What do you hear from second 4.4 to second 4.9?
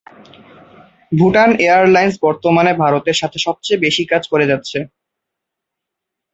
যাচ্ছে।